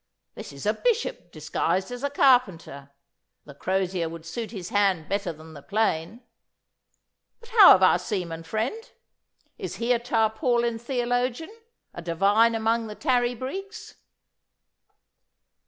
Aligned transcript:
This 0.33 0.51
is 0.51 0.65
a 0.65 0.73
bishop 0.73 1.31
disguised 1.31 1.91
as 1.91 2.01
a 2.01 2.09
carpenter. 2.09 2.89
The 3.45 3.53
crozier 3.53 4.09
would 4.09 4.25
suit 4.25 4.49
his 4.49 4.69
hand 4.69 5.07
better 5.07 5.31
than 5.31 5.53
the 5.53 5.61
plane. 5.61 6.23
But 7.39 7.49
how 7.49 7.75
of 7.75 7.83
our 7.83 7.99
seaman 7.99 8.41
friend? 8.41 8.89
Is 9.59 9.75
he 9.75 9.93
a 9.93 9.99
tarpaulin 9.99 10.79
theologian 10.79 11.51
a 11.93 12.01
divine 12.01 12.55
among 12.55 12.87
the 12.87 12.95
tarry 12.95 13.35
breeks? 13.35 13.97